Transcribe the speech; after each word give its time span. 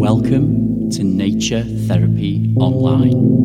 Welcome 0.00 0.88
to 0.92 1.04
Nature 1.04 1.62
Therapy 1.62 2.54
Online. 2.58 3.42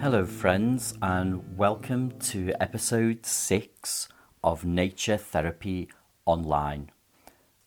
Hello, 0.00 0.24
friends, 0.24 0.94
and 1.02 1.42
welcome 1.58 2.12
to 2.20 2.52
episode 2.60 3.26
six 3.26 4.08
of 4.42 4.64
Nature 4.64 5.18
Therapy 5.18 5.90
Online. 6.24 6.93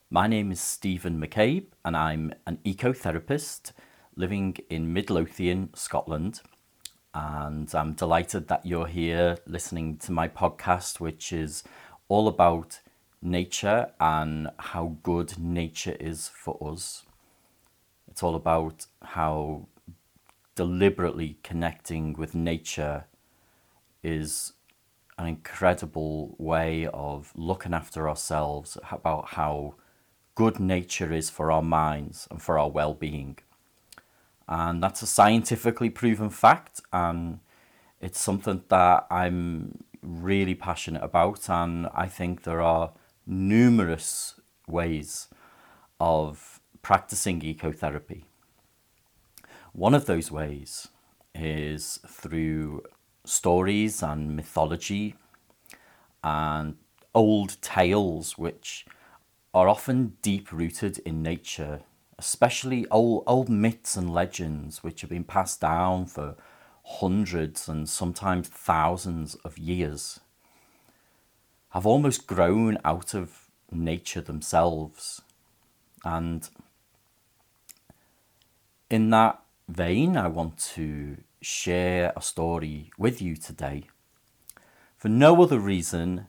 My 0.09 0.25
name 0.25 0.53
is 0.53 0.61
Stephen 0.61 1.19
McCabe, 1.19 1.65
and 1.83 1.97
I'm 1.97 2.33
an 2.45 2.59
ecotherapist 2.63 3.73
living 4.15 4.55
in 4.69 4.93
Midlothian, 4.93 5.69
Scotland. 5.73 6.39
And 7.13 7.69
I'm 7.75 7.91
delighted 7.91 8.47
that 8.47 8.65
you're 8.65 8.87
here 8.87 9.37
listening 9.45 9.97
to 9.97 10.13
my 10.13 10.29
podcast, 10.29 11.01
which 11.01 11.33
is 11.33 11.61
all 12.07 12.29
about 12.29 12.79
nature 13.21 13.91
and 13.99 14.49
how 14.57 14.95
good 15.03 15.37
nature 15.37 15.97
is 15.99 16.29
for 16.29 16.57
us. 16.71 17.03
It's 18.07 18.23
all 18.23 18.35
about 18.35 18.85
how 19.03 19.67
deliberately 20.55 21.37
connecting 21.43 22.13
with 22.13 22.33
nature 22.33 23.07
is 24.03 24.53
an 25.17 25.27
incredible 25.27 26.33
way 26.37 26.87
of 26.93 27.33
looking 27.35 27.73
after 27.73 28.07
ourselves, 28.07 28.77
about 28.89 29.31
how 29.31 29.75
good 30.37 30.59
nature 30.59 31.11
is 31.11 31.31
for 31.31 31.51
our 31.51 31.63
minds 31.63 32.27
and 32.29 32.39
for 32.39 32.59
our 32.59 32.69
well 32.69 32.93
being. 32.93 33.39
And 34.47 34.83
that's 34.83 35.01
a 35.01 35.07
scientifically 35.07 35.89
proven 35.89 36.29
fact, 36.29 36.79
and 36.93 37.39
it's 37.99 38.21
something 38.21 38.61
that 38.69 39.07
I'm 39.09 39.83
really 40.03 40.53
passionate 40.53 41.03
about. 41.03 41.49
And 41.49 41.87
I 41.91 42.05
think 42.05 42.43
there 42.43 42.61
are 42.61 42.91
numerous 43.25 44.39
ways 44.67 45.27
of 45.99 46.61
practicing 46.83 47.41
ecotherapy. 47.41 48.25
One 49.73 49.95
of 49.95 50.05
those 50.05 50.31
ways 50.31 50.87
is 51.33 51.99
through 52.07 52.83
stories 53.25 54.03
and 54.03 54.35
mythology 54.35 55.15
and 56.23 56.77
old 57.15 57.59
tales, 57.61 58.37
which 58.37 58.85
are 59.53 59.67
often 59.67 60.17
deep 60.21 60.51
rooted 60.51 60.99
in 60.99 61.21
nature, 61.23 61.81
especially 62.17 62.87
old, 62.89 63.23
old 63.25 63.49
myths 63.49 63.95
and 63.95 64.13
legends 64.13 64.83
which 64.83 65.01
have 65.01 65.09
been 65.09 65.23
passed 65.23 65.61
down 65.61 66.05
for 66.05 66.35
hundreds 66.83 67.67
and 67.67 67.89
sometimes 67.89 68.47
thousands 68.47 69.35
of 69.43 69.57
years, 69.57 70.19
have 71.71 71.85
almost 71.85 72.27
grown 72.27 72.77
out 72.85 73.13
of 73.13 73.49
nature 73.71 74.21
themselves. 74.21 75.21
And 76.05 76.49
in 78.89 79.09
that 79.09 79.41
vein, 79.67 80.15
I 80.15 80.27
want 80.27 80.57
to 80.75 81.17
share 81.41 82.13
a 82.15 82.21
story 82.21 82.91
with 82.97 83.21
you 83.21 83.35
today 83.35 83.83
for 84.97 85.09
no 85.09 85.41
other 85.43 85.59
reason 85.59 86.27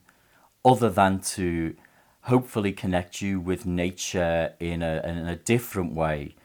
other 0.63 0.89
than 0.89 1.19
to 1.19 1.75
hopefully 2.23 2.71
connect 2.71 3.21
you 3.21 3.39
with 3.39 3.65
nature 3.65 4.53
in 4.59 4.81
a, 4.81 5.01
in 5.05 5.27
a 5.27 5.35
different 5.35 5.93
way 5.93 6.35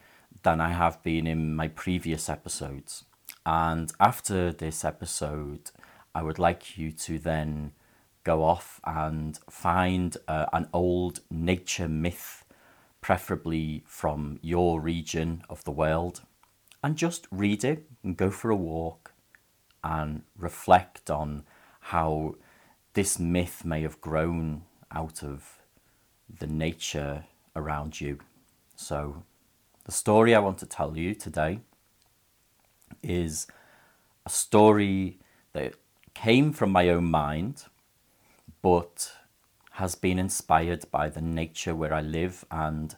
than 0.42 0.60
I 0.60 0.70
have 0.70 1.02
been 1.02 1.26
in 1.26 1.54
my 1.54 1.68
previous 1.68 2.28
episodes. 2.28 3.04
And 3.46 3.92
after 4.00 4.52
this 4.52 4.84
episode, 4.84 5.70
I 6.14 6.22
would 6.22 6.38
like 6.38 6.78
you 6.78 6.92
to 6.92 7.18
then 7.18 7.72
go 8.22 8.42
off 8.42 8.80
and 8.84 9.38
find 9.50 10.16
uh, 10.28 10.46
an 10.52 10.68
old 10.72 11.20
nature 11.30 11.88
myth, 11.88 12.44
preferably 13.00 13.84
from 13.86 14.38
your 14.40 14.80
region 14.80 15.42
of 15.50 15.62
the 15.64 15.70
world 15.70 16.22
and 16.84 16.96
just 16.96 17.26
read 17.30 17.64
it 17.64 17.88
and 18.02 18.14
go 18.14 18.30
for 18.30 18.50
a 18.50 18.56
walk 18.56 19.14
and 19.82 20.22
reflect 20.36 21.10
on 21.10 21.42
how 21.80 22.34
this 22.92 23.18
myth 23.18 23.64
may 23.64 23.80
have 23.80 24.00
grown 24.02 24.62
out 24.92 25.22
of 25.22 25.63
the 26.28 26.46
nature 26.46 27.24
around 27.56 28.00
you. 28.00 28.18
So, 28.76 29.22
the 29.84 29.92
story 29.92 30.34
I 30.34 30.38
want 30.38 30.58
to 30.58 30.66
tell 30.66 30.96
you 30.96 31.14
today 31.14 31.60
is 33.02 33.46
a 34.24 34.30
story 34.30 35.18
that 35.52 35.74
came 36.14 36.52
from 36.52 36.70
my 36.70 36.88
own 36.88 37.10
mind, 37.10 37.64
but 38.62 39.12
has 39.72 39.94
been 39.94 40.18
inspired 40.18 40.90
by 40.90 41.08
the 41.08 41.20
nature 41.20 41.74
where 41.74 41.92
I 41.92 42.00
live 42.00 42.44
and 42.50 42.96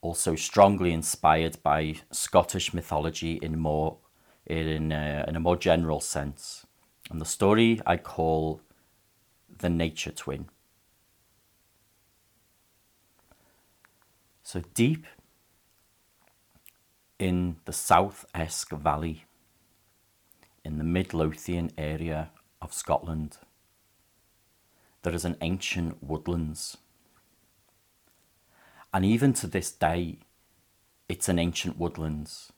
also 0.00 0.34
strongly 0.34 0.92
inspired 0.92 1.62
by 1.62 1.96
Scottish 2.10 2.72
mythology 2.72 3.38
in 3.42 3.58
more 3.58 3.98
in 4.46 4.90
a, 4.90 5.22
uh, 5.22 5.28
in 5.28 5.36
a 5.36 5.40
more 5.40 5.56
general 5.56 6.00
sense. 6.00 6.66
And 7.10 7.20
the 7.20 7.26
story 7.26 7.80
I 7.86 7.96
call 7.96 8.62
the 9.58 9.68
nature 9.68 10.10
twin. 10.10 10.46
So 14.52 14.62
deep 14.74 15.06
in 17.20 17.58
the 17.66 17.72
South 17.72 18.26
Esk 18.34 18.72
Valley, 18.72 19.26
in 20.64 20.76
the 20.76 20.82
Midlothian 20.82 21.70
area 21.78 22.30
of 22.60 22.74
Scotland, 22.74 23.38
there 25.02 25.14
is 25.14 25.24
an 25.24 25.36
ancient 25.40 26.02
woodlands 26.02 26.78
and 28.92 29.04
even 29.04 29.32
to 29.34 29.46
this 29.46 29.70
day, 29.70 30.18
it's 31.08 31.28
an 31.28 31.38
ancient 31.38 31.78
woodlands, 31.78 32.52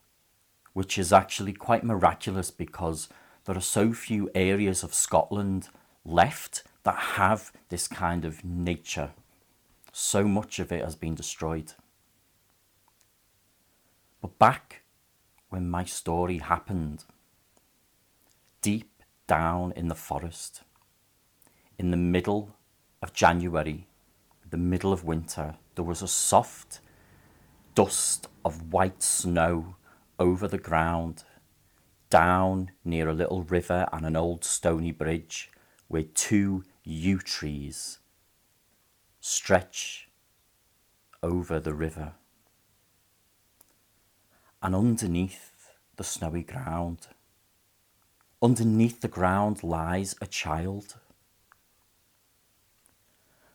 which 0.72 0.97
is 0.97 1.12
actually 1.12 1.52
quite 1.52 1.84
miraculous 1.84 2.50
because 2.50 3.10
there 3.44 3.58
are 3.58 3.60
so 3.60 3.92
few 3.92 4.31
areas 4.34 4.82
of 4.82 4.94
Scotland 4.94 5.69
left 6.06 6.62
that 6.84 7.19
have 7.20 7.52
this 7.69 7.86
kind 7.86 8.25
of 8.25 8.42
nature. 8.42 9.10
So 9.92 10.25
much 10.25 10.58
of 10.58 10.72
it 10.72 10.82
has 10.82 10.97
been 10.97 11.14
destroyed. 11.14 11.75
But 14.22 14.38
back 14.38 14.82
when 15.50 15.68
my 15.68 15.84
story 15.84 16.38
happened, 16.38 17.04
deep 18.62 19.02
down 19.26 19.72
in 19.72 19.88
the 19.88 19.96
forest, 19.96 20.62
in 21.76 21.90
the 21.90 21.96
middle 21.96 22.56
of 23.02 23.12
January, 23.12 23.88
the 24.48 24.56
middle 24.56 24.92
of 24.92 25.04
winter, 25.04 25.56
there 25.74 25.84
was 25.84 26.02
a 26.02 26.08
soft 26.08 26.80
dust 27.74 28.28
of 28.44 28.72
white 28.72 29.02
snow 29.02 29.74
over 30.18 30.46
the 30.46 30.58
ground, 30.58 31.24
down 32.08 32.70
near 32.84 33.08
a 33.08 33.14
little 33.14 33.42
river 33.42 33.88
and 33.92 34.06
an 34.06 34.14
old 34.14 34.44
stony 34.44 34.92
bridge 34.92 35.50
where 35.88 36.02
two 36.02 36.62
yew 36.84 37.18
trees 37.18 37.98
stretch 39.20 40.08
over 41.22 41.58
the 41.58 41.74
river. 41.74 42.12
And 44.62 44.74
underneath 44.74 45.72
the 45.96 46.04
snowy 46.04 46.42
ground, 46.42 47.08
underneath 48.40 49.00
the 49.00 49.08
ground 49.08 49.62
lies 49.62 50.14
a 50.20 50.26
child. 50.26 50.94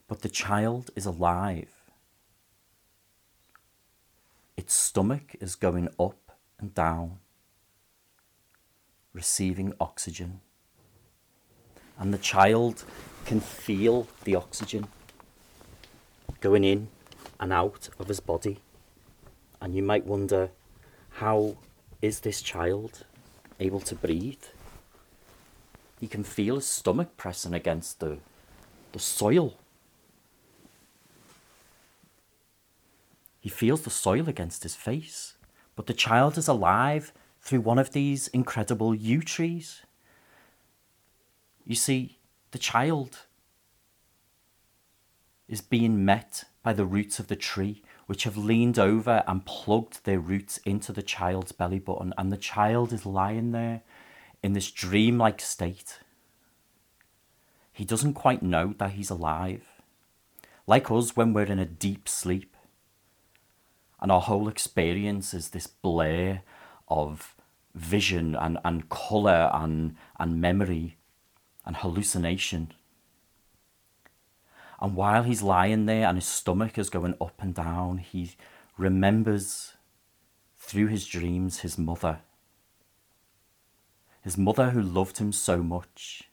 But 0.07 0.21
the 0.21 0.29
child 0.29 0.91
is 0.95 1.05
alive 1.05 1.77
its 4.57 4.73
stomach 4.73 5.35
is 5.39 5.55
going 5.55 5.87
up 5.97 6.31
and 6.59 6.73
down, 6.73 7.19
receiving 9.13 9.71
oxygen. 9.79 10.41
And 11.97 12.13
the 12.13 12.17
child 12.17 12.83
can 13.25 13.39
feel 13.39 14.07
the 14.23 14.35
oxygen 14.35 14.87
going 16.41 16.63
in 16.63 16.89
and 17.39 17.53
out 17.53 17.89
of 17.99 18.07
his 18.07 18.19
body. 18.19 18.57
And 19.61 19.73
you 19.73 19.83
might 19.83 20.05
wonder 20.05 20.49
how 21.17 21.57
is 22.01 22.21
this 22.21 22.41
child 22.41 23.05
able 23.59 23.79
to 23.81 23.95
breathe? 23.95 24.43
He 25.99 26.07
can 26.07 26.23
feel 26.23 26.55
his 26.55 26.67
stomach 26.67 27.17
pressing 27.17 27.53
against 27.53 27.99
the, 27.99 28.17
the 28.91 28.99
soil 28.99 29.55
He 33.47 33.49
feels 33.49 33.83
the 33.83 33.89
soil 33.89 34.27
against 34.27 34.63
his 34.63 34.75
face, 34.75 35.35
but 35.77 35.85
the 35.85 35.93
child 35.93 36.37
is 36.37 36.49
alive 36.49 37.13
through 37.39 37.61
one 37.61 37.79
of 37.79 37.93
these 37.93 38.27
incredible 38.27 38.93
yew 38.93 39.21
trees. 39.21 39.83
You 41.63 41.75
see, 41.75 42.17
the 42.51 42.57
child 42.57 43.19
is 45.47 45.61
being 45.61 46.03
met 46.03 46.43
by 46.61 46.73
the 46.73 46.83
roots 46.83 47.19
of 47.19 47.27
the 47.27 47.37
tree, 47.37 47.83
which 48.07 48.23
have 48.23 48.37
leaned 48.37 48.79
over 48.79 49.23
and 49.27 49.45
plugged 49.45 50.03
their 50.03 50.19
roots 50.19 50.57
into 50.65 50.91
the 50.91 51.03
child's 51.03 51.51
belly 51.51 51.79
button, 51.79 52.13
and 52.17 52.31
the 52.31 52.37
child 52.37 52.91
is 52.91 53.05
lying 53.05 53.51
there 53.51 53.81
in 54.41 54.53
this 54.53 54.71
dreamlike 54.71 55.41
state. 55.41 55.99
He 57.71 57.85
doesn't 57.85 58.13
quite 58.13 58.41
know 58.41 58.73
that 58.79 58.93
he's 58.93 59.09
alive, 59.09 59.67
like 60.65 60.89
us 60.89 61.15
when 61.15 61.33
we're 61.33 61.43
in 61.43 61.59
a 61.59 61.65
deep 61.65 62.09
sleep. 62.09 62.55
And 63.99 64.11
our 64.11 64.21
whole 64.21 64.47
experience 64.47 65.33
is 65.33 65.49
this 65.49 65.67
blur 65.67 66.41
of 66.87 67.35
vision 67.75 68.35
and, 68.35 68.57
and 68.63 68.89
colour 68.89 69.51
and, 69.53 69.95
and 70.19 70.41
memory 70.41 70.97
and 71.65 71.75
hallucination. 71.75 72.71
And 74.79 74.95
while 74.95 75.23
he's 75.23 75.41
lying 75.41 75.85
there 75.85 76.07
and 76.07 76.17
his 76.17 76.27
stomach 76.27 76.77
is 76.77 76.89
going 76.89 77.15
up 77.19 77.41
and 77.41 77.53
down, 77.53 77.97
he 77.97 78.31
remembers 78.77 79.73
through 80.55 80.87
his 80.87 81.07
dreams 81.07 81.59
his 81.59 81.77
mother. 81.77 82.19
His 84.21 84.37
mother 84.37 84.71
who 84.71 84.81
loved 84.81 85.17
him 85.17 85.31
so 85.31 85.63
much. 85.63 86.29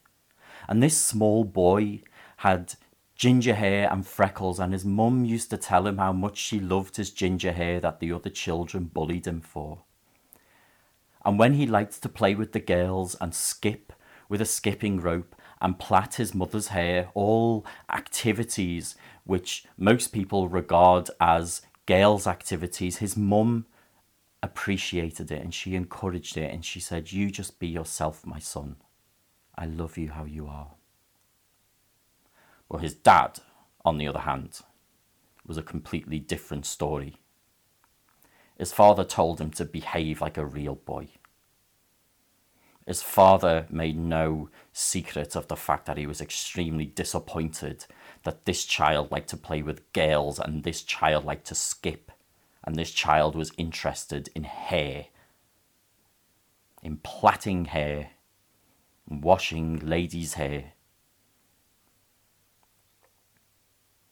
And 0.69 0.82
this 0.82 0.96
small 0.96 1.44
boy 1.44 2.02
had 2.38 2.75
ginger 3.14 3.55
hair 3.55 3.88
and 3.91 4.06
freckles, 4.06 4.58
and 4.58 4.73
his 4.73 4.85
mum 4.85 5.25
used 5.25 5.50
to 5.50 5.56
tell 5.56 5.87
him 5.87 5.99
how 5.99 6.12
much 6.12 6.37
she 6.37 6.58
loved 6.58 6.97
his 6.97 7.11
ginger 7.11 7.52
hair 7.52 7.81
that 7.81 8.00
the 8.00 8.12
other 8.12 8.31
children 8.31 8.85
bullied 8.85 9.26
him 9.26 9.40
for. 9.40 9.85
And 11.25 11.38
when 11.38 11.55
he 11.55 11.67
liked 11.67 12.02
to 12.02 12.08
play 12.08 12.35
with 12.35 12.52
the 12.52 12.61
girls 12.61 13.14
and 13.20 13.35
skip 13.35 13.93
with 14.29 14.40
a 14.40 14.47
skipping 14.47 15.00
rope 15.00 15.35
and 15.64 15.78
plait 15.78 16.16
his 16.16 16.34
mother's 16.34 16.69
hair, 16.69 17.08
all 17.14 17.64
activities 17.88 18.96
which 19.25 19.64
most 19.78 20.08
people 20.08 20.46
regard 20.46 21.08
as 21.19 21.62
girls' 21.87 22.26
activities, 22.26 22.99
his 22.99 23.16
mum 23.16 23.64
appreciated 24.43 25.31
it 25.31 25.40
and 25.40 25.55
she 25.55 25.75
encouraged 25.75 26.37
it 26.37 26.52
and 26.52 26.66
she 26.66 26.81
said, 26.81 27.12
You 27.12 27.31
just 27.31 27.58
be 27.58 27.66
yourself, 27.66 28.26
my 28.26 28.38
son. 28.38 28.76
I 29.56 29.64
love 29.64 29.96
you 29.96 30.11
how 30.11 30.26
you 30.26 30.46
are. 30.46 30.72
Well, 32.69 32.82
his 32.82 32.93
dad, 32.93 33.40
on 33.87 33.96
the 33.96 34.06
other 34.06 34.20
hand, 34.20 34.61
was 35.46 35.56
a 35.56 35.62
completely 35.62 36.19
different 36.19 36.66
story. 36.66 37.16
His 38.58 38.70
father 38.70 39.02
told 39.02 39.40
him 39.40 39.50
to 39.52 39.64
behave 39.64 40.20
like 40.20 40.37
a 40.37 40.44
real 40.44 40.75
boy. 40.75 41.08
His 42.86 43.02
father 43.02 43.66
made 43.70 43.96
no 43.96 44.50
secret 44.72 45.36
of 45.36 45.48
the 45.48 45.56
fact 45.56 45.86
that 45.86 45.96
he 45.96 46.06
was 46.06 46.20
extremely 46.20 46.84
disappointed 46.84 47.86
that 48.25 48.44
this 48.44 48.64
child 48.64 49.10
liked 49.10 49.31
to 49.31 49.38
play 49.38 49.62
with 49.62 49.90
girls 49.92 50.38
and 50.38 50.62
this 50.62 50.82
child 50.82 51.25
liked 51.25 51.46
to 51.46 51.54
skip 51.54 52.10
and 52.64 52.76
this 52.76 52.90
child 52.90 53.34
was 53.34 53.52
interested 53.58 54.31
in 54.34 54.44
hair, 54.44 55.06
in 56.82 56.96
plaiting 56.96 57.66
hair, 57.66 58.10
washing 59.06 59.78
ladies' 59.78 60.34
hair. 60.34 60.72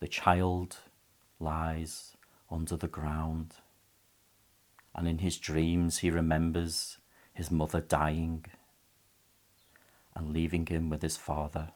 The 0.01 0.09
child 0.09 0.77
lies 1.41 2.17
under 2.51 2.77
the 2.77 2.89
ground, 2.89 3.55
and 4.95 5.09
in 5.09 5.19
his 5.19 5.39
dreams 5.39 5.99
he 5.99 6.11
remembers 6.11 6.99
his 7.33 7.51
mother 7.51 7.81
dying 7.81 8.45
and 10.15 10.33
leaving 10.33 10.67
him 10.67 10.89
with 10.91 11.03
his 11.03 11.17
father. 11.17 11.71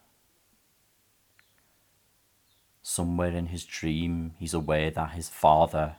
Somewhere 2.83 3.33
in 3.33 3.47
his 3.47 3.65
dream, 3.65 4.35
he's 4.39 4.55
aware 4.55 4.91
that 4.91 5.13
his 5.13 5.29
father 5.29 5.97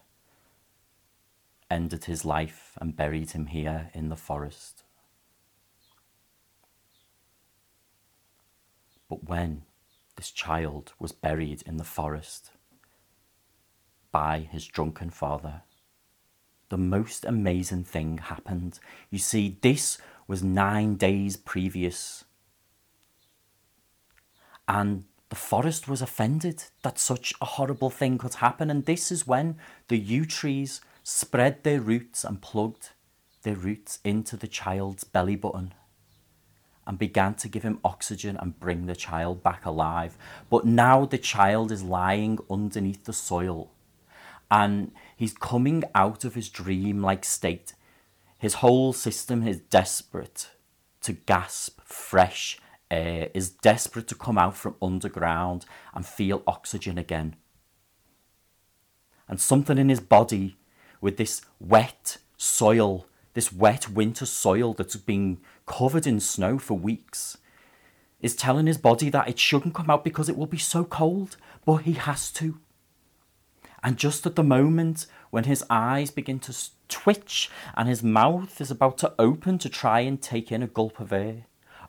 ended 1.70 2.06
his 2.06 2.24
life 2.24 2.78
and 2.80 2.96
buried 2.96 3.32
him 3.32 3.48
here 3.48 3.90
in 3.94 4.10
the 4.10 4.16
forest. 4.16 4.84
But 9.10 9.26
when 9.26 9.64
this 10.16 10.32
child 10.32 10.94
was 11.00 11.12
buried 11.12 11.62
in 11.66 11.78
the 11.78 11.84
forest 11.84 12.52
by 14.12 14.40
his 14.40 14.66
drunken 14.66 15.10
father, 15.10 15.64
the 16.70 16.78
most 16.78 17.24
amazing 17.24 17.86
thing 17.86 18.18
happened. 18.18 18.80
You 19.10 19.20
see, 19.20 19.58
this 19.62 19.98
was 20.28 20.44
nine 20.44 20.96
days 20.96 21.38
previous. 21.38 22.26
And 24.68 25.06
the 25.30 25.36
forest 25.36 25.88
was 25.88 26.02
offended 26.02 26.66
that 26.84 27.00
such 27.00 27.34
a 27.42 27.46
horrible 27.46 27.90
thing 27.90 28.18
could 28.18 28.36
happen. 28.36 28.70
And 28.70 28.86
this 28.86 29.12
is 29.12 29.28
when 29.28 29.58
the 29.88 29.98
yew 29.98 30.26
trees 30.26 30.82
spread 31.04 31.64
their 31.64 31.82
roots 31.82 32.24
and 32.24 32.42
plugged 32.42 32.90
their 33.44 33.56
roots 33.56 34.00
into 34.04 34.36
the 34.36 34.48
child's 34.48 35.04
belly 35.04 35.36
button 35.36 35.74
and 36.86 36.98
began 36.98 37.34
to 37.36 37.50
give 37.50 37.64
him 37.64 37.80
oxygen 37.84 38.38
and 38.38 38.60
bring 38.60 38.86
the 38.86 38.96
child 38.96 39.44
back 39.44 39.66
alive. 39.66 40.18
But 40.50 40.66
now 40.66 41.06
the 41.06 41.18
child 41.18 41.72
is 41.72 41.84
lying 41.84 42.40
underneath 42.50 43.04
the 43.04 43.14
soil 43.14 43.72
and 44.50 44.92
he's 45.16 45.34
coming 45.34 45.84
out 45.94 46.24
of 46.24 46.36
his 46.36 46.50
dream 46.50 47.02
like 47.02 47.26
state. 47.26 47.74
His 48.38 48.56
whole 48.56 48.94
system 48.94 49.46
is 49.46 49.60
desperate 49.60 50.50
to 51.02 51.14
gasp 51.14 51.82
fresh 51.84 52.58
air, 52.90 53.30
is 53.34 53.50
desperate 53.50 54.08
to 54.08 54.16
come 54.16 54.38
out 54.38 54.56
from 54.56 54.76
underground 54.82 55.66
and 55.94 56.06
feel 56.06 56.44
oxygen 56.48 56.98
again. 56.98 57.36
And 59.28 59.42
something 59.42 59.78
in 59.78 59.90
his 59.90 60.00
body 60.00 60.58
with 61.02 61.18
this 61.18 61.42
wet 61.60 62.18
soil, 62.38 63.08
this 63.34 63.52
wet 63.52 63.90
winter 63.90 64.26
soil 64.26 64.74
that's 64.74 64.96
been 64.96 65.40
covered 65.66 66.08
in 66.08 66.20
snow 66.20 66.58
for 66.58 66.78
weeks, 66.78 67.38
is 68.22 68.36
telling 68.36 68.68
his 68.68 68.78
body 68.78 69.10
that 69.10 69.28
it 69.28 69.38
shouldn't 69.38 69.76
come 69.76 69.90
out 69.90 70.04
because 70.04 70.30
it 70.30 70.38
will 70.38 70.48
be 70.48 70.58
so 70.58 70.84
cold, 70.84 71.38
but 71.66 71.78
he 71.78 71.94
has 71.94 72.32
to. 72.32 72.60
And 73.84 73.98
just 73.98 74.26
at 74.26 74.36
the 74.36 74.44
moment 74.44 75.06
when 75.30 75.44
his 75.44 75.64
eyes 75.70 76.10
begin 76.10 76.40
to 76.40 76.56
twitch 76.90 77.50
and 77.76 77.88
his 77.88 78.02
mouth 78.02 78.60
is 78.60 78.72
about 78.72 78.98
to 79.00 79.14
open 79.20 79.60
to 79.60 79.70
try 79.70 80.00
and 80.00 80.22
take 80.22 80.52
in 80.52 80.64
a 80.64 80.68
gulp 80.68 81.00
of 81.00 81.14
air, 81.14 81.46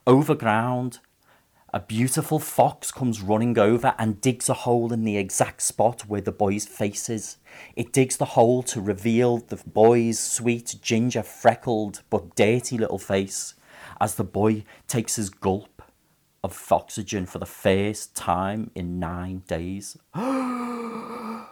over 0.09 0.35
ground, 0.35 1.01
a 1.75 1.81
beautiful 1.81 2.39
fox 2.39 2.91
comes 2.91 3.21
running 3.21 3.59
over 3.59 3.95
and 3.99 4.23
digs 4.23 4.49
a 4.49 4.55
hole 4.55 4.91
in 4.91 5.05
the 5.05 5.19
exact 5.19 5.61
spot 5.61 6.09
where 6.09 6.23
the 6.23 6.33
boy's 6.33 6.65
face 6.65 7.11
is. 7.11 7.37
It 7.77 7.93
digs 7.93 8.17
the 8.17 8.25
hole 8.25 8.63
to 8.65 8.81
reveal 8.81 9.37
the 9.37 9.61
boy's 9.67 10.19
sweet, 10.19 10.77
ginger, 10.81 11.23
freckled, 11.23 12.03
but 12.09 12.35
dirty 12.35 12.79
little 12.79 12.99
face 12.99 13.55
as 14.01 14.15
the 14.15 14.25
boy 14.25 14.65
takes 14.87 15.17
his 15.17 15.29
gulp 15.29 15.83
of 16.43 16.73
oxygen 16.73 17.27
for 17.27 17.39
the 17.39 17.45
first 17.45 18.17
time 18.17 18.71
in 18.75 18.99
nine 18.99 19.43
days. 19.47 19.99
the 20.15 21.45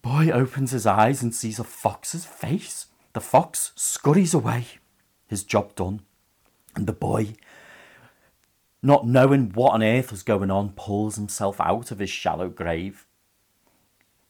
boy 0.00 0.30
opens 0.30 0.70
his 0.70 0.86
eyes 0.86 1.22
and 1.22 1.34
sees 1.34 1.58
a 1.58 1.64
fox's 1.64 2.24
face. 2.24 2.86
The 3.14 3.20
fox 3.20 3.72
scurries 3.74 4.34
away, 4.34 4.66
his 5.26 5.42
job 5.42 5.74
done, 5.74 6.02
and 6.76 6.86
the 6.86 6.92
boy, 6.92 7.34
not 8.82 9.06
knowing 9.06 9.50
what 9.50 9.72
on 9.72 9.82
earth 9.82 10.10
was 10.10 10.22
going 10.22 10.50
on, 10.50 10.74
pulls 10.76 11.16
himself 11.16 11.60
out 11.60 11.90
of 11.90 11.98
his 11.98 12.10
shallow 12.10 12.48
grave. 12.48 13.06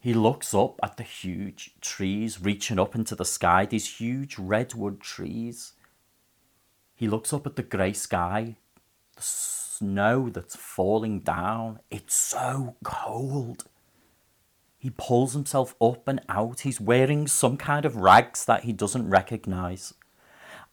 He 0.00 0.14
looks 0.14 0.54
up 0.54 0.78
at 0.82 0.96
the 0.96 1.02
huge 1.02 1.72
trees 1.80 2.40
reaching 2.40 2.78
up 2.78 2.94
into 2.94 3.14
the 3.14 3.24
sky, 3.24 3.66
these 3.66 3.98
huge 3.98 4.38
redwood 4.38 5.00
trees. 5.00 5.72
He 6.94 7.08
looks 7.08 7.32
up 7.32 7.46
at 7.46 7.56
the 7.56 7.62
grey 7.62 7.92
sky, 7.92 8.56
the 9.16 9.22
snow 9.22 10.28
that's 10.28 10.56
falling 10.56 11.20
down. 11.20 11.80
It's 11.90 12.14
so 12.14 12.76
cold. 12.84 13.64
He 14.78 14.90
pulls 14.90 15.32
himself 15.32 15.74
up 15.80 16.06
and 16.06 16.20
out. 16.28 16.60
He's 16.60 16.80
wearing 16.80 17.26
some 17.26 17.56
kind 17.56 17.84
of 17.84 17.96
rags 17.96 18.44
that 18.44 18.62
he 18.62 18.72
doesn't 18.72 19.10
recognize. 19.10 19.92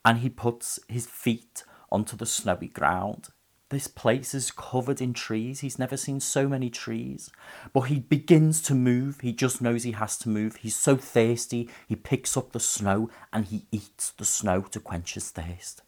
And 0.04 0.20
he 0.20 0.30
puts 0.30 0.80
his 0.88 1.08
feet 1.08 1.64
onto 1.92 2.16
the 2.16 2.28
snowy 2.28 2.68
ground. 2.68 3.30
This 3.70 3.88
place 3.88 4.36
is 4.36 4.52
covered 4.52 5.02
in 5.02 5.14
trees. 5.14 5.62
He's 5.62 5.80
never 5.80 5.98
seen 5.98 6.20
so 6.20 6.48
many 6.48 6.70
trees. 6.70 7.32
But 7.74 7.82
he 7.82 8.00
begins 8.00 8.62
to 8.64 8.76
move. 8.76 9.22
He 9.22 9.34
just 9.34 9.60
knows 9.60 9.82
he 9.82 9.94
has 9.94 10.18
to 10.20 10.30
move. 10.30 10.58
He's 10.58 10.76
so 10.76 10.98
thirsty. 10.98 11.68
He 11.88 11.96
picks 11.96 12.38
up 12.38 12.52
the 12.52 12.60
snow 12.60 13.10
and 13.34 13.46
he 13.46 13.66
eats 13.72 14.12
the 14.12 14.26
snow 14.26 14.62
to 14.62 14.80
quench 14.80 15.16
his 15.16 15.32
thirst. 15.32 15.82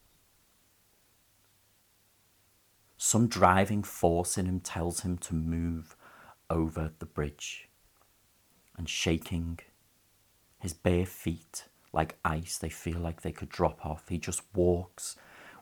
Some 2.98 3.28
driving 3.28 3.84
force 3.84 4.40
in 4.40 4.48
him 4.48 4.60
tells 4.60 5.02
him 5.02 5.20
to 5.20 5.36
move 5.36 5.96
over 6.50 6.94
the 6.98 7.06
bridge 7.06 7.67
and 8.78 8.88
shaking. 8.90 9.60
His 10.60 10.74
bare 10.74 11.06
feet, 11.06 11.66
like 11.94 12.18
ice, 12.24 12.58
they 12.58 12.70
feel 12.70 13.00
like 13.00 13.22
they 13.22 13.32
could 13.32 13.50
drop 13.50 13.86
off. 13.86 14.10
He 14.10 14.18
just 14.18 14.42
walks 14.54 15.16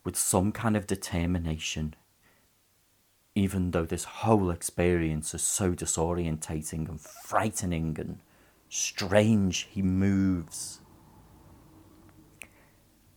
with 0.03 0.15
some 0.17 0.51
kind 0.51 0.77
of 0.77 0.87
determination. 0.87 1.95
even 3.35 3.71
though 3.71 3.85
this 3.85 4.05
whole 4.05 4.49
experience 4.49 5.33
is 5.33 5.43
so 5.43 5.73
disorientating 5.73 6.87
and 6.87 6.99
frightening 7.01 7.97
and 7.99 8.19
strange, 8.69 9.67
he 9.69 9.81
moves 9.81 10.79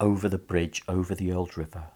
over 0.00 0.28
the 0.28 0.38
bridge 0.38 0.82
over 0.88 1.14
the 1.14 1.32
old 1.32 1.56
river. 1.56 1.86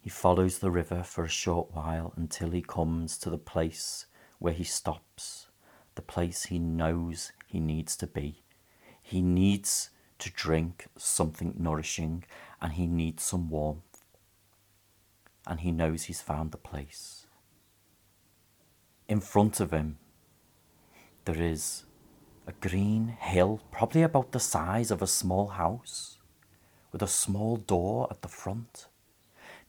He 0.00 0.10
follows 0.10 0.58
the 0.58 0.70
river 0.70 1.02
for 1.02 1.24
a 1.24 1.28
short 1.28 1.72
while 1.72 2.12
until 2.16 2.50
he 2.50 2.62
comes 2.62 3.18
to 3.18 3.30
the 3.30 3.38
place 3.38 4.06
where 4.38 4.52
he 4.52 4.64
stops, 4.64 5.48
the 5.94 6.02
place 6.02 6.44
he 6.44 6.58
knows 6.58 7.32
he 7.46 7.60
needs 7.60 7.96
to 7.96 8.06
be. 8.06 8.42
He 9.02 9.20
needs 9.20 9.90
to 10.18 10.30
drink 10.30 10.86
something 10.96 11.54
nourishing 11.58 12.24
and 12.60 12.74
he 12.74 12.86
needs 12.86 13.22
some 13.22 13.48
warmth 13.50 13.92
and 15.46 15.60
he 15.60 15.72
knows 15.72 16.04
he's 16.04 16.22
found 16.22 16.52
the 16.52 16.58
place. 16.58 17.26
In 19.08 19.20
front 19.20 19.60
of 19.60 19.72
him, 19.72 19.98
there 21.24 21.40
is 21.40 21.84
a 22.46 22.52
green 22.52 23.08
hill, 23.20 23.60
probably 23.70 24.02
about 24.02 24.32
the 24.32 24.40
size 24.40 24.90
of 24.90 25.02
a 25.02 25.06
small 25.06 25.48
house, 25.48 26.18
with 26.92 27.02
a 27.02 27.08
small 27.08 27.56
door 27.56 28.08
at 28.10 28.22
the 28.22 28.28
front. 28.28 28.86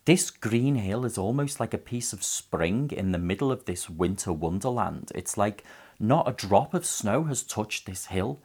This 0.06 0.30
green 0.30 0.76
hill 0.76 1.06
is 1.06 1.18
almost 1.18 1.60
like 1.60 1.74
a 1.74 1.78
piece 1.78 2.12
of 2.12 2.24
spring 2.24 2.90
in 2.92 3.12
the 3.12 3.18
middle 3.18 3.52
of 3.52 3.66
this 3.66 3.90
winter 3.90 4.34
wonderland. 4.34 5.12
It's 5.16 5.38
like 5.38 5.64
not 6.00 6.28
a 6.28 6.34
drop 6.34 6.74
of 6.74 6.86
snow 6.86 7.24
has 7.26 7.44
touched 7.44 7.86
this 7.86 8.08
hill. 8.08 8.42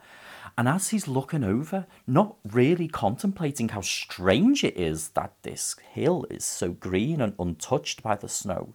And 0.57 0.69
as 0.69 0.89
he's 0.89 1.07
looking 1.07 1.45
over, 1.45 1.87
not 2.07 2.37
really 2.45 2.89
contemplating 2.89 3.71
how 3.71 3.81
strange 3.81 4.65
it 4.65 4.77
is 4.77 5.11
that 5.11 5.35
this 5.43 5.77
hill 5.93 6.27
is 6.31 6.45
so 6.45 6.71
green 6.71 7.21
and 7.21 7.35
untouched 7.39 8.03
by 8.03 8.17
the 8.17 8.29
snow, 8.29 8.75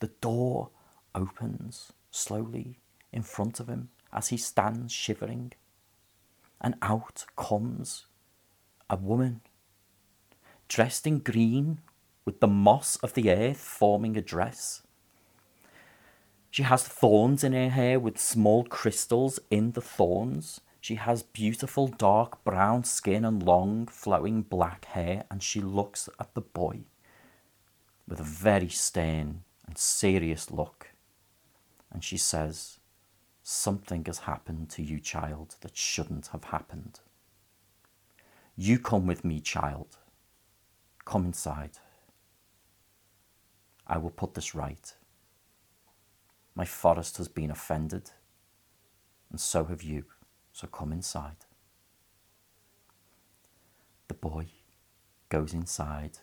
the 0.00 0.10
door 0.20 0.70
opens 1.14 1.92
slowly 2.10 2.78
in 3.12 3.22
front 3.22 3.60
of 3.60 3.68
him 3.68 3.88
as 4.12 4.28
he 4.28 4.36
stands 4.36 4.92
shivering. 4.92 5.52
And 6.60 6.76
out 6.82 7.24
comes 7.36 8.06
a 8.88 8.96
woman 8.96 9.40
dressed 10.68 11.06
in 11.06 11.18
green 11.18 11.80
with 12.24 12.40
the 12.40 12.46
moss 12.46 12.96
of 12.96 13.14
the 13.14 13.30
earth 13.30 13.58
forming 13.58 14.16
a 14.16 14.20
dress. 14.20 14.82
She 16.50 16.64
has 16.64 16.82
thorns 16.82 17.44
in 17.44 17.52
her 17.52 17.68
hair 17.68 18.00
with 18.00 18.18
small 18.18 18.64
crystals 18.64 19.38
in 19.50 19.72
the 19.72 19.80
thorns. 19.80 20.60
She 20.80 20.96
has 20.96 21.22
beautiful 21.22 21.86
dark 21.86 22.42
brown 22.42 22.84
skin 22.84 23.24
and 23.24 23.42
long 23.42 23.86
flowing 23.86 24.42
black 24.42 24.86
hair, 24.86 25.24
and 25.30 25.42
she 25.42 25.60
looks 25.60 26.08
at 26.18 26.34
the 26.34 26.40
boy 26.40 26.80
with 28.08 28.18
a 28.18 28.24
very 28.24 28.68
stern 28.68 29.44
and 29.66 29.78
serious 29.78 30.50
look. 30.50 30.88
And 31.92 32.02
she 32.02 32.16
says, 32.16 32.78
Something 33.42 34.04
has 34.06 34.20
happened 34.20 34.70
to 34.70 34.82
you, 34.82 35.00
child, 35.00 35.56
that 35.60 35.76
shouldn't 35.76 36.28
have 36.28 36.44
happened. 36.44 37.00
You 38.56 38.78
come 38.78 39.06
with 39.06 39.24
me, 39.24 39.40
child. 39.40 39.96
Come 41.04 41.26
inside. 41.26 41.78
I 43.86 43.96
will 43.98 44.10
put 44.10 44.34
this 44.34 44.54
right. 44.54 44.94
My 46.54 46.64
forest 46.64 47.16
has 47.18 47.28
been 47.28 47.50
offended, 47.50 48.10
and 49.30 49.40
so 49.40 49.64
have 49.64 49.82
you. 49.82 50.04
So 50.52 50.66
come 50.66 50.92
inside. 50.92 51.46
The 54.08 54.14
boy 54.14 54.46
goes 55.28 55.54
inside. 55.54 56.18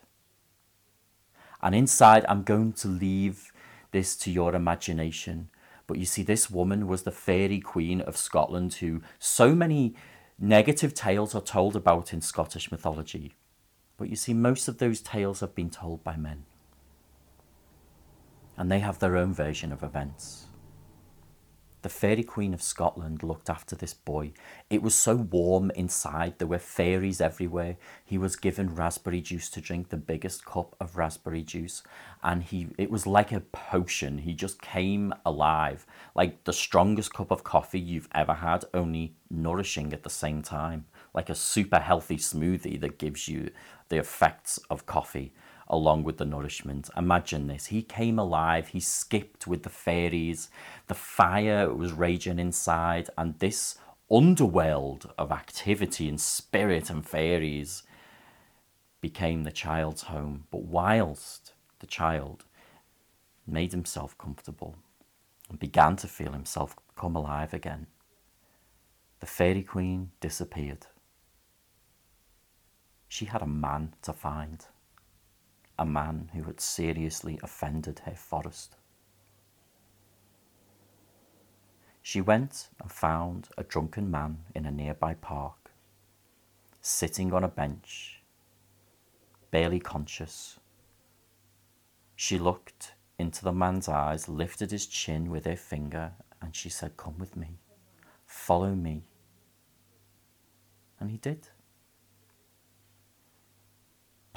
And 1.62 1.74
inside, 1.74 2.25
I'm 2.27 2.43
going 2.43 2.74
to 2.74 2.88
leave 2.88 3.51
this 3.91 4.15
to 4.17 4.31
your 4.31 4.53
imagination. 4.53 5.50
But 5.88 5.98
you 5.98 6.05
see, 6.05 6.22
this 6.22 6.51
woman 6.51 6.88
was 6.88 7.03
the 7.03 7.12
fairy 7.12 7.60
queen 7.62 8.01
of 8.01 8.17
Scotland, 8.17 8.75
who 8.75 9.01
so 9.17 9.55
many 9.55 9.96
negative 10.38 10.93
tales 10.93 11.34
are 11.34 11.41
told 11.41 11.75
about 11.75 12.13
in 12.13 12.22
Scottish 12.22 12.69
mythology. 12.69 13.34
But 13.96 14.10
you 14.10 14.15
see, 14.15 14.34
most 14.34 14.67
of 14.67 14.77
those 14.77 15.01
tales 15.01 15.39
have 15.39 15.55
been 15.55 15.69
told 15.69 16.03
by 16.03 16.17
men. 16.17 16.46
And 18.57 18.71
they 18.71 18.79
have 18.79 18.99
their 18.99 19.15
own 19.15 19.33
version 19.33 19.71
of 19.71 19.83
events. 19.83 20.47
The 21.83 21.89
Fairy 21.89 22.23
Queen 22.23 22.55
of 22.55 22.61
Scotland 22.61 23.21
looked 23.21 23.51
after 23.51 23.75
this 23.75 23.93
boy. 23.93 24.33
It 24.69 24.81
was 24.81 24.95
so 24.95 25.15
warm 25.15 25.69
inside, 25.71 26.37
there 26.37 26.47
were 26.47 26.57
fairies 26.57 27.21
everywhere. 27.21 27.77
He 28.03 28.17
was 28.17 28.35
given 28.35 28.75
raspberry 28.75 29.21
juice 29.21 29.49
to 29.51 29.61
drink, 29.61 29.87
the 29.87 29.95
biggest 29.95 30.43
cup 30.43 30.75
of 30.81 30.97
raspberry 30.97 31.43
juice, 31.43 31.83
and 32.23 32.43
he 32.43 32.69
it 32.79 32.89
was 32.89 33.05
like 33.05 33.31
a 33.31 33.41
potion. 33.41 34.17
He 34.17 34.33
just 34.33 34.59
came 34.59 35.13
alive, 35.23 35.85
like 36.15 36.43
the 36.45 36.51
strongest 36.51 37.13
cup 37.13 37.29
of 37.29 37.43
coffee 37.43 37.79
you've 37.79 38.09
ever 38.13 38.33
had, 38.33 38.65
only 38.73 39.15
nourishing 39.29 39.93
at 39.93 40.01
the 40.03 40.09
same 40.09 40.41
time, 40.41 40.87
like 41.13 41.29
a 41.29 41.35
super 41.35 41.79
healthy 41.79 42.17
smoothie 42.17 42.81
that 42.81 42.97
gives 42.97 43.27
you 43.27 43.51
the 43.89 43.97
effects 43.97 44.59
of 44.69 44.87
coffee 44.87 45.31
along 45.69 46.03
with 46.03 46.17
the 46.17 46.25
nourishment. 46.25 46.89
Imagine 46.95 47.47
this. 47.47 47.67
He 47.67 47.81
came 47.81 48.17
alive, 48.17 48.69
he 48.69 48.79
skipped 48.79 49.47
with 49.47 49.63
the 49.63 49.69
fairies, 49.69 50.50
the 50.88 50.95
fire 50.95 51.74
was 51.74 51.91
raging 51.91 52.39
inside, 52.39 53.09
and 53.17 53.38
this 53.39 53.77
underworld 54.09 55.12
of 55.17 55.31
activity 55.31 56.07
and 56.07 56.19
spirit 56.19 56.89
and 56.89 57.05
fairies 57.05 57.83
became 59.01 59.43
the 59.43 59.51
child's 59.51 60.03
home. 60.03 60.45
But 60.51 60.63
whilst 60.63 61.53
the 61.79 61.88
child 61.88 62.45
made 63.45 63.71
himself 63.71 64.17
comfortable 64.17 64.75
and 65.50 65.59
began 65.59 65.95
to 65.97 66.07
feel 66.07 66.31
himself 66.31 66.75
come 66.95 67.15
alive 67.15 67.53
again, 67.53 67.88
the 69.19 69.25
fairy 69.25 69.63
queen 69.63 70.12
disappeared. 70.19 70.88
She 73.07 73.25
had 73.25 73.41
a 73.41 73.47
man 73.47 73.93
to 74.03 74.13
find 74.13 74.65
a 75.79 75.86
man 75.86 76.31
who 76.34 76.43
had 76.43 76.60
seriously 76.60 77.39
offended 77.43 78.00
her 78.05 78.15
forest. 78.15 78.75
She 82.01 82.22
went 82.22 82.69
and 82.81 82.91
found 82.91 83.50
a 83.57 83.63
drunken 83.63 84.10
man 84.10 84.39
in 84.55 84.65
a 84.65 84.72
nearby 84.72 85.13
park, 85.13 85.72
sitting 86.81 87.34
on 87.34 87.43
a 87.43 87.50
bench, 87.50 88.22
barely 89.51 89.79
conscious. 89.79 90.60
She 92.15 92.39
looked 92.39 92.93
into 93.19 93.43
the 93.43 93.51
man's 93.51 93.89
eyes, 93.89 94.29
lifted 94.29 94.72
his 94.72 94.88
chin 94.88 95.29
with 95.29 95.46
her 95.46 95.55
finger, 95.55 96.13
and 96.41 96.55
she 96.55 96.69
said, 96.69 96.98
Come 96.98 97.17
with 97.17 97.36
me, 97.36 97.60
follow 98.25 98.74
me. 98.74 99.03
And 101.00 101.12
he 101.12 101.17
did. 101.17 101.50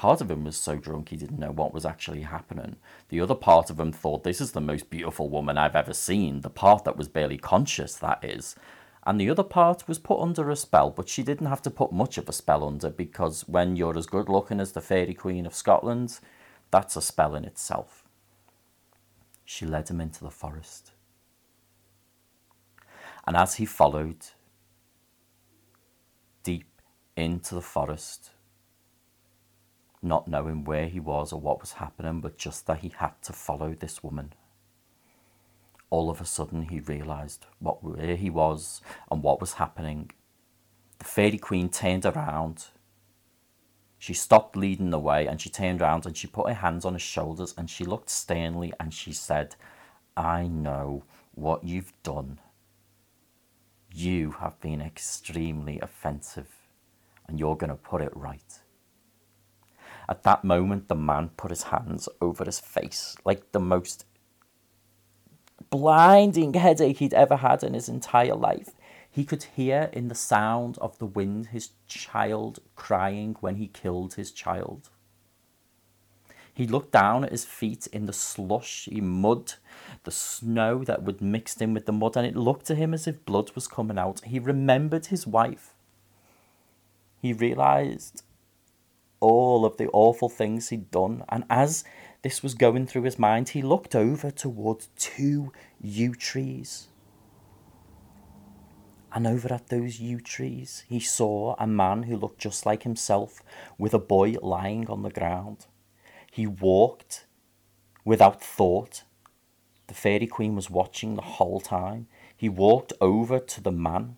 Part 0.01 0.23
of 0.23 0.31
him 0.31 0.45
was 0.45 0.57
so 0.57 0.77
drunk 0.77 1.11
he 1.11 1.19
didn't 1.19 1.39
know 1.39 1.51
what 1.51 1.75
was 1.75 1.85
actually 1.85 2.23
happening. 2.23 2.77
The 3.11 3.21
other 3.21 3.35
part 3.35 3.69
of 3.69 3.79
him 3.79 3.93
thought, 3.93 4.25
This 4.25 4.41
is 4.41 4.53
the 4.53 4.61
most 4.63 4.89
beautiful 4.89 5.29
woman 5.29 5.59
I've 5.59 5.77
ever 5.77 5.93
seen. 5.93 6.41
The 6.41 6.49
part 6.49 6.85
that 6.85 6.97
was 6.97 7.07
barely 7.07 7.37
conscious, 7.37 7.97
that 7.97 8.25
is. 8.25 8.57
And 9.05 9.21
the 9.21 9.29
other 9.29 9.43
part 9.43 9.87
was 9.87 9.99
put 9.99 10.19
under 10.19 10.49
a 10.49 10.57
spell, 10.57 10.89
but 10.89 11.11
she 11.11 11.23
didn't 11.23 11.49
have 11.49 11.61
to 11.61 11.71
put 11.71 11.93
much 11.93 12.17
of 12.17 12.31
a 12.31 12.33
spell 12.33 12.67
under 12.67 12.89
because 12.89 13.47
when 13.47 13.77
you're 13.77 13.99
as 13.99 14.07
good 14.07 14.31
looking 14.31 14.59
as 14.59 14.73
the 14.73 14.81
Fairy 14.81 15.13
Queen 15.13 15.45
of 15.45 15.55
Scotland, 15.55 16.19
that's 16.71 16.97
a 16.97 17.03
spell 17.03 17.35
in 17.35 17.45
itself. 17.45 18.09
She 19.45 19.67
led 19.67 19.91
him 19.91 20.01
into 20.01 20.25
the 20.25 20.31
forest. 20.31 20.93
And 23.27 23.37
as 23.37 23.57
he 23.57 23.67
followed 23.67 24.29
deep 26.43 26.81
into 27.19 27.55
the 27.55 27.61
forest, 27.61 28.31
not 30.03 30.29
knowing 30.29 30.65
where 30.65 30.89
he 30.89 31.01
was 31.01 31.33
or 31.33 31.41
what 31.41 31.61
was 31.61 31.73
happening, 31.73 32.21
but 32.21 32.39
just 32.39 32.67
that 32.67 32.79
he 32.79 32.93
had 32.97 33.21
to 33.23 33.33
follow 33.33 33.75
this 33.75 34.03
woman. 34.03 34.33
All 35.91 36.09
of 36.09 36.21
a 36.21 36.25
sudden, 36.25 36.63
he 36.63 36.81
realised 36.81 37.47
what 37.59 37.83
where 37.83 38.17
he 38.17 38.31
was 38.31 38.81
and 39.11 39.23
what 39.23 39.41
was 39.41 39.55
happening. 39.55 40.11
The 40.99 41.05
fairy 41.05 41.39
queen 41.39 41.69
turned 41.69 42.07
around. 42.07 42.67
She 43.99 44.15
stopped 44.15 44.57
leading 44.57 44.91
the 44.91 44.99
way 44.99 45.27
and 45.27 45.41
she 45.41 45.51
turned 45.51 45.83
around 45.83 46.07
and 46.07 46.17
she 46.17 46.27
put 46.27 46.49
her 46.49 46.55
hands 46.55 46.85
on 46.85 46.95
his 46.95 47.03
shoulders 47.03 47.55
and 47.59 47.69
she 47.69 47.85
looked 47.85 48.09
sternly 48.09 48.73
and 48.81 48.95
she 48.95 49.13
said, 49.13 49.57
I 50.17 50.47
know 50.47 51.05
what 51.35 51.65
you've 51.65 51.93
done. 52.03 52.39
You 53.93 54.33
have 54.33 54.59
been 54.61 54.81
extremely 54.81 55.81
offensive 55.81 56.49
and 57.27 57.39
you're 57.39 57.57
going 57.57 57.71
to 57.71 57.77
put 57.77 58.01
it 58.01 58.17
right. 58.17 58.61
At 60.11 60.25
that 60.25 60.43
moment, 60.43 60.89
the 60.89 60.97
man 60.97 61.31
put 61.37 61.51
his 61.51 61.63
hands 61.65 62.09
over 62.21 62.45
his 62.45 62.59
face 62.59 63.17
like 63.25 63.53
the 63.53 63.61
most 63.61 64.05
blinding 65.71 66.53
headache 66.55 66.99
he'd 66.99 67.15
ever 67.15 67.37
had 67.37 67.63
in 67.63 67.75
his 67.75 67.89
entire 67.89 68.35
life. 68.35 68.71
He 69.09 69.25
could 69.25 69.45
hear 69.45 69.89
in 69.93 70.09
the 70.09 70.17
sound 70.17 70.79
of 70.79 70.99
the 70.99 71.07
wind 71.07 71.47
his 71.47 71.71
child 71.87 72.59
crying 72.75 73.37
when 73.39 73.55
he 73.55 73.69
killed 73.69 74.15
his 74.15 74.33
child. 74.33 74.91
He 76.53 76.67
looked 76.67 76.91
down 76.91 77.25
at 77.25 77.31
his 77.31 77.45
feet 77.45 77.87
in 77.87 78.07
the 78.07 78.13
slushy 78.13 79.01
mud, 79.01 79.55
the 80.03 80.11
snow 80.11 80.83
that 80.85 81.05
would 81.05 81.21
mixed 81.23 81.63
in 81.63 81.73
with 81.73 81.87
the 81.87 81.93
mud, 81.93 82.17
and 82.17 82.27
it 82.27 82.37
looked 82.37 82.67
to 82.67 82.75
him 82.75 82.93
as 82.93 83.07
if 83.07 83.25
blood 83.25 83.53
was 83.55 83.69
coming 83.69 83.99
out. 83.99 84.25
He 84.25 84.41
remembered 84.41 85.07
his 85.07 85.27
wife. 85.27 85.73
He 87.23 87.33
realized 87.33 88.25
all 89.21 89.65
of 89.65 89.77
the 89.77 89.89
awful 89.93 90.29
things 90.29 90.69
he'd 90.69 90.91
done, 90.91 91.25
and 91.29 91.45
as 91.49 91.85
this 92.23 92.43
was 92.43 92.55
going 92.55 92.87
through 92.87 93.03
his 93.03 93.19
mind, 93.19 93.51
he 93.51 93.63
looked 93.63 93.95
over 93.95 94.31
towards 94.31 94.89
two 94.97 95.53
yew 95.81 96.15
trees. 96.15 96.89
And 99.13 99.27
over 99.27 99.53
at 99.53 99.69
those 99.69 99.99
yew 99.99 100.21
trees, 100.21 100.85
he 100.89 101.01
saw 101.01 101.57
a 101.59 101.67
man 101.67 102.05
who 102.05 102.17
looked 102.17 102.39
just 102.39 102.65
like 102.65 102.85
himself 102.85 103.43
with 103.77 103.93
a 103.93 103.99
boy 103.99 104.37
lying 104.41 104.89
on 104.89 105.03
the 105.03 105.11
ground. 105.11 105.67
He 106.31 106.47
walked 106.47 107.27
without 108.05 108.43
thought. 108.43 109.03
The 109.89 109.95
Fairy 109.95 110.29
Queen 110.29 110.55
was 110.55 110.71
watching 110.71 111.17
the 111.17 111.23
whole 111.23 111.61
time. 111.61 112.07
He 112.37 112.49
walked 112.49 112.93
over 113.01 113.41
to 113.41 113.61
the 113.61 113.73
man 113.73 114.17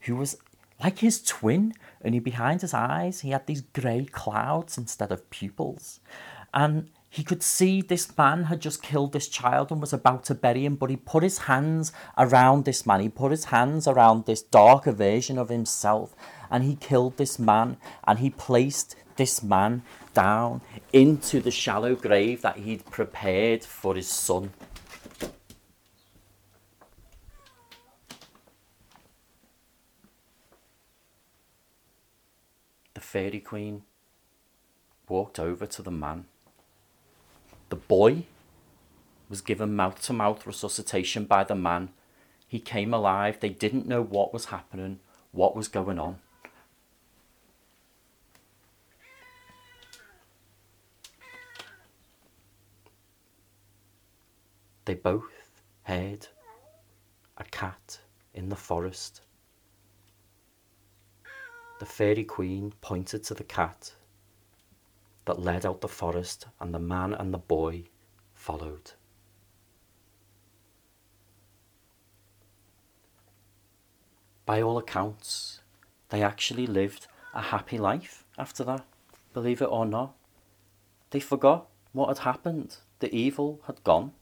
who 0.00 0.16
was 0.16 0.36
like 0.82 0.98
his 0.98 1.22
twin, 1.22 1.74
only 2.04 2.18
behind 2.18 2.60
his 2.60 2.74
eyes 2.74 3.20
he 3.20 3.30
had 3.30 3.46
these 3.46 3.62
grey 3.62 4.04
clouds 4.04 4.76
instead 4.76 5.12
of 5.12 5.28
pupils. 5.30 6.00
And 6.52 6.90
he 7.08 7.22
could 7.22 7.42
see 7.42 7.82
this 7.82 8.16
man 8.16 8.44
had 8.44 8.60
just 8.60 8.82
killed 8.82 9.12
this 9.12 9.28
child 9.28 9.70
and 9.70 9.80
was 9.80 9.92
about 9.92 10.24
to 10.24 10.34
bury 10.34 10.64
him, 10.64 10.76
but 10.76 10.90
he 10.90 10.96
put 10.96 11.22
his 11.22 11.38
hands 11.38 11.92
around 12.16 12.64
this 12.64 12.86
man. 12.86 13.00
He 13.00 13.08
put 13.08 13.30
his 13.30 13.46
hands 13.46 13.86
around 13.86 14.24
this 14.24 14.42
darker 14.42 14.92
version 14.92 15.38
of 15.38 15.50
himself 15.50 16.14
and 16.50 16.64
he 16.64 16.76
killed 16.76 17.16
this 17.16 17.38
man 17.38 17.76
and 18.04 18.18
he 18.18 18.30
placed 18.30 18.96
this 19.16 19.42
man 19.42 19.82
down 20.14 20.62
into 20.92 21.40
the 21.40 21.50
shallow 21.50 21.94
grave 21.94 22.42
that 22.42 22.58
he'd 22.58 22.84
prepared 22.86 23.62
for 23.62 23.94
his 23.94 24.08
son. 24.08 24.50
Fairy 33.12 33.40
Queen 33.40 33.82
walked 35.06 35.38
over 35.38 35.66
to 35.66 35.82
the 35.82 35.90
man 35.90 36.24
the 37.68 37.76
boy 37.76 38.24
was 39.30 39.40
given 39.40 39.76
mouth 39.76 40.00
to 40.02 40.12
mouth 40.12 40.46
resuscitation 40.46 41.24
by 41.24 41.42
the 41.42 41.54
man. 41.54 41.88
He 42.46 42.58
came 42.58 42.92
alive. 42.92 43.40
They 43.40 43.48
didn't 43.48 43.86
know 43.86 44.02
what 44.02 44.32
was 44.34 44.46
happening, 44.46 45.00
what 45.30 45.56
was 45.56 45.68
going 45.68 45.98
on. 45.98 46.20
They 54.84 54.94
both 54.94 55.62
heard 55.84 56.28
a 57.38 57.44
cat 57.44 58.00
in 58.34 58.50
the 58.50 58.56
forest. 58.56 59.22
The 61.82 61.86
fairy 61.86 62.22
queen 62.22 62.74
pointed 62.80 63.24
to 63.24 63.34
the 63.34 63.42
cat 63.42 63.94
that 65.24 65.40
led 65.40 65.66
out 65.66 65.80
the 65.80 65.88
forest, 65.88 66.46
and 66.60 66.72
the 66.72 66.78
man 66.78 67.12
and 67.12 67.34
the 67.34 67.38
boy 67.38 67.86
followed. 68.34 68.92
By 74.46 74.62
all 74.62 74.78
accounts, 74.78 75.58
they 76.10 76.22
actually 76.22 76.68
lived 76.68 77.08
a 77.34 77.42
happy 77.42 77.78
life 77.78 78.24
after 78.38 78.62
that, 78.62 78.86
believe 79.32 79.60
it 79.60 79.68
or 79.68 79.84
not. 79.84 80.14
They 81.10 81.18
forgot 81.18 81.66
what 81.92 82.06
had 82.06 82.18
happened, 82.18 82.76
the 83.00 83.12
evil 83.12 83.60
had 83.66 83.82
gone, 83.82 84.12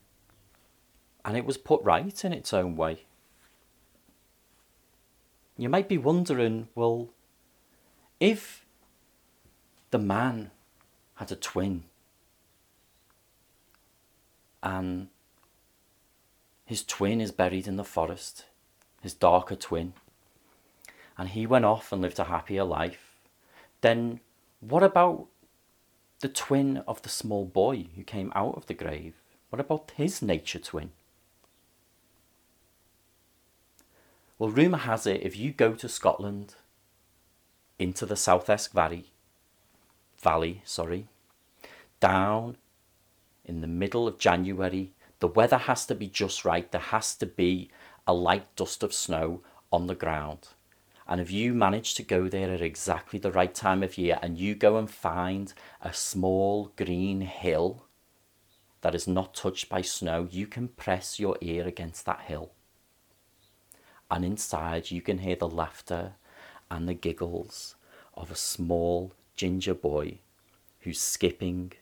and 1.26 1.36
it 1.36 1.44
was 1.44 1.58
put 1.58 1.82
right 1.82 2.24
in 2.24 2.32
its 2.32 2.54
own 2.54 2.74
way. 2.74 3.04
You 5.58 5.68
might 5.68 5.90
be 5.90 5.98
wondering, 5.98 6.68
well, 6.74 7.10
if 8.20 8.64
the 9.90 9.98
man 9.98 10.50
had 11.16 11.32
a 11.32 11.36
twin. 11.36 11.84
And 14.62 15.08
his 16.66 16.84
twin 16.84 17.20
is 17.20 17.32
buried 17.32 17.66
in 17.66 17.76
the 17.76 17.84
forest, 17.84 18.44
his 19.00 19.14
darker 19.14 19.56
twin. 19.56 19.94
And 21.16 21.30
he 21.30 21.46
went 21.46 21.64
off 21.64 21.92
and 21.92 22.00
lived 22.02 22.18
a 22.18 22.24
happier 22.24 22.64
life. 22.64 23.18
Then 23.80 24.20
what 24.60 24.82
about 24.82 25.26
the 26.20 26.28
twin 26.28 26.78
of 26.86 27.00
the 27.02 27.08
small 27.08 27.46
boy 27.46 27.86
who 27.96 28.02
came 28.04 28.30
out 28.34 28.54
of 28.56 28.66
the 28.66 28.74
grave? 28.74 29.14
What 29.48 29.60
about 29.60 29.92
his 29.96 30.22
nature 30.22 30.58
twin? 30.58 30.92
Well, 34.38 34.50
rumour 34.50 34.78
has 34.78 35.06
it 35.06 35.22
if 35.22 35.36
you 35.36 35.52
go 35.52 35.74
to 35.74 35.88
Scotland 35.88 36.54
into 37.80 38.04
the 38.04 38.14
South 38.14 38.50
Esk 38.50 38.72
Valley, 38.72 39.06
valley, 40.22 40.60
sorry, 40.66 41.08
down 41.98 42.58
in 43.44 43.62
the 43.62 43.66
middle 43.66 44.06
of 44.06 44.18
January. 44.18 44.92
The 45.20 45.26
weather 45.26 45.56
has 45.56 45.86
to 45.86 45.94
be 45.94 46.06
just 46.06 46.44
right. 46.44 46.70
There 46.70 46.80
has 46.80 47.16
to 47.16 47.26
be 47.26 47.70
a 48.06 48.12
light 48.12 48.54
dust 48.54 48.82
of 48.82 48.92
snow 48.92 49.40
on 49.72 49.86
the 49.86 49.94
ground. 49.94 50.48
And 51.08 51.22
if 51.22 51.30
you 51.30 51.54
manage 51.54 51.94
to 51.94 52.02
go 52.02 52.28
there 52.28 52.50
at 52.52 52.60
exactly 52.60 53.18
the 53.18 53.32
right 53.32 53.54
time 53.54 53.82
of 53.82 53.96
year 53.96 54.18
and 54.22 54.38
you 54.38 54.54
go 54.54 54.76
and 54.76 54.88
find 54.88 55.52
a 55.80 55.92
small 55.94 56.72
green 56.76 57.22
hill 57.22 57.86
that 58.82 58.94
is 58.94 59.08
not 59.08 59.34
touched 59.34 59.70
by 59.70 59.80
snow, 59.80 60.28
you 60.30 60.46
can 60.46 60.68
press 60.68 61.18
your 61.18 61.38
ear 61.40 61.66
against 61.66 62.04
that 62.04 62.20
hill. 62.22 62.52
And 64.10 64.22
inside 64.22 64.90
you 64.90 65.00
can 65.00 65.18
hear 65.18 65.36
the 65.36 65.48
laughter 65.48 66.12
and 66.70 66.88
the 66.88 66.94
giggles 66.94 67.74
of 68.14 68.30
a 68.30 68.36
small 68.36 69.12
ginger 69.36 69.74
boy 69.74 70.18
who's 70.80 71.00
skipping 71.00 71.72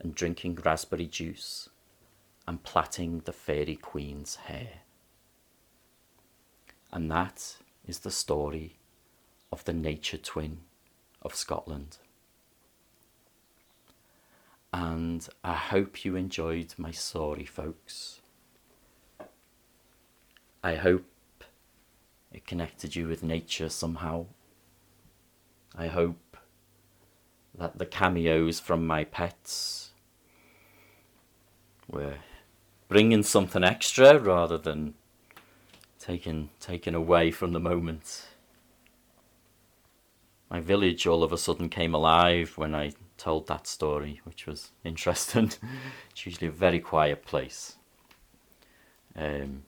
and 0.00 0.14
drinking 0.14 0.58
raspberry 0.64 1.06
juice 1.06 1.68
and 2.46 2.62
plaiting 2.62 3.20
the 3.20 3.32
fairy 3.32 3.76
queen's 3.76 4.36
hair. 4.36 4.80
And 6.92 7.10
that 7.10 7.56
is 7.86 8.00
the 8.00 8.10
story 8.10 8.76
of 9.50 9.64
the 9.64 9.72
nature 9.72 10.18
twin 10.18 10.58
of 11.22 11.34
Scotland. 11.34 11.98
And 14.72 15.26
I 15.42 15.54
hope 15.54 16.04
you 16.04 16.16
enjoyed 16.16 16.74
my 16.76 16.90
story, 16.90 17.44
folks. 17.44 18.20
I 20.62 20.74
hope 20.74 21.04
it 22.34 22.46
connected 22.46 22.96
you 22.96 23.06
with 23.08 23.22
nature 23.22 23.68
somehow. 23.68 24.26
I 25.76 25.86
hope 25.86 26.36
that 27.56 27.78
the 27.78 27.86
cameos 27.86 28.58
from 28.58 28.86
my 28.86 29.04
pets 29.04 29.90
were 31.88 32.16
bringing 32.88 33.22
something 33.22 33.62
extra 33.62 34.18
rather 34.18 34.58
than 34.58 34.94
taken 35.98 36.50
taken 36.60 36.94
away 36.94 37.30
from 37.30 37.52
the 37.52 37.60
moment. 37.60 38.26
My 40.50 40.60
village 40.60 41.06
all 41.06 41.22
of 41.22 41.32
a 41.32 41.38
sudden 41.38 41.68
came 41.68 41.94
alive 41.94 42.56
when 42.56 42.74
I 42.74 42.92
told 43.16 43.46
that 43.46 43.66
story, 43.66 44.20
which 44.24 44.46
was 44.46 44.72
interesting. 44.84 45.52
it's 46.10 46.26
usually 46.26 46.48
a 46.48 46.52
very 46.52 46.80
quiet 46.80 47.24
place. 47.24 47.76
Um, 49.16 49.62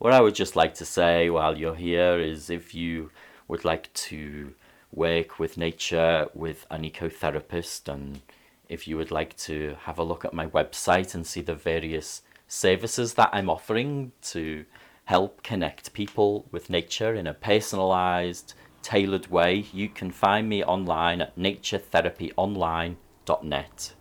what 0.00 0.12
I 0.14 0.20
would 0.20 0.34
just 0.34 0.56
like 0.56 0.74
to 0.74 0.84
say 0.86 1.28
while 1.28 1.58
you're 1.58 1.76
here 1.76 2.18
is 2.18 2.48
if 2.48 2.74
you 2.74 3.10
would 3.48 3.66
like 3.66 3.92
to 3.92 4.54
work 4.90 5.38
with 5.38 5.58
nature 5.58 6.26
with 6.32 6.66
an 6.70 6.84
ecotherapist 6.84 7.86
and 7.86 8.22
if 8.70 8.88
you 8.88 8.96
would 8.96 9.10
like 9.10 9.36
to 9.36 9.76
have 9.82 9.98
a 9.98 10.02
look 10.02 10.24
at 10.24 10.32
my 10.32 10.46
website 10.46 11.14
and 11.14 11.26
see 11.26 11.42
the 11.42 11.54
various 11.54 12.22
services 12.48 13.12
that 13.14 13.28
I'm 13.34 13.50
offering 13.50 14.12
to 14.22 14.64
help 15.04 15.42
connect 15.42 15.92
people 15.92 16.46
with 16.50 16.70
nature 16.70 17.14
in 17.14 17.26
a 17.26 17.34
personalized, 17.34 18.54
tailored 18.80 19.26
way, 19.26 19.66
you 19.70 19.90
can 19.90 20.10
find 20.10 20.48
me 20.48 20.64
online 20.64 21.20
at 21.20 21.36
naturetherapyonline.net. 21.36 23.92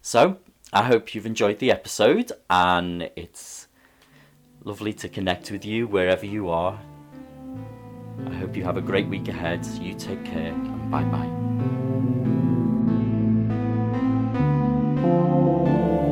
So, 0.00 0.38
I 0.72 0.84
hope 0.84 1.14
you've 1.14 1.26
enjoyed 1.26 1.58
the 1.58 1.70
episode 1.70 2.32
and 2.48 3.10
it's 3.16 3.68
lovely 4.64 4.92
to 4.92 5.08
connect 5.08 5.50
with 5.50 5.64
you 5.64 5.86
wherever 5.86 6.26
you 6.26 6.48
are 6.48 6.78
I 8.28 8.34
hope 8.34 8.54
you 8.56 8.64
have 8.64 8.76
a 8.76 8.80
great 8.80 9.06
week 9.06 9.28
ahead. 9.28 9.64
You 9.80 9.94
take 9.94 10.24
care 10.24 10.52
and 10.52 10.90
bye 10.90 11.04
bye. 11.04 11.30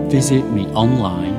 Visit 0.09 0.44
me 0.51 0.66
online 0.68 1.35